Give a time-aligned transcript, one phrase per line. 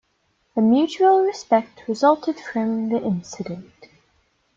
[0.55, 3.69] A mutual respect resulted from the incident.